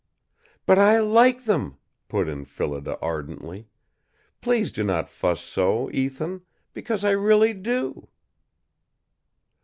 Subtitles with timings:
[0.65, 3.67] "But I like them," put in Phillida ardently.
[4.41, 6.41] "Please do not fuss so, Ethan;
[6.73, 8.07] because I really do."